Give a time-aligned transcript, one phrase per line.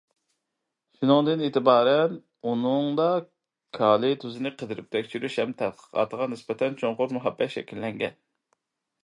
[0.99, 2.15] شۇنىڭدىن ئېتىبارەن،
[2.51, 3.05] ئۇنىڭدا
[3.79, 8.19] كالىي تۇزىنى قىدىرىپ تەكشۈرۈش ھەم تەتقىقاتىغا نىسبەتەن چوڭقۇر مۇھەببەت شەكىللەنگەن.